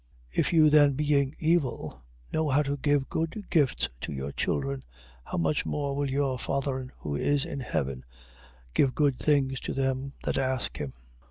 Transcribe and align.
7:11. 0.33 0.39
If 0.39 0.53
you 0.53 0.69
then 0.71 0.93
being 0.93 1.35
evil, 1.37 2.01
know 2.33 2.49
how 2.49 2.63
to 2.63 2.75
give 2.75 3.07
good 3.07 3.45
gifts 3.51 3.87
to 3.99 4.11
your 4.11 4.31
children: 4.31 4.81
how 5.23 5.37
much 5.37 5.63
more 5.63 5.95
will 5.95 6.09
your 6.09 6.39
Father 6.39 6.91
who 6.97 7.15
is 7.15 7.45
in 7.45 7.59
heaven, 7.59 8.03
give 8.73 8.95
good 8.95 9.19
things 9.19 9.59
to 9.59 9.73
them 9.75 10.13
that 10.23 10.39
ask 10.39 10.77
him? 10.77 10.93